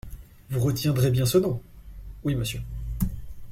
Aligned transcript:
Vous 0.49 0.59
retiendrez 0.61 1.11
bien 1.11 1.27
ce 1.27 1.37
nom? 1.37 1.61
Oui, 2.23 2.33
monsieur. 2.33 2.59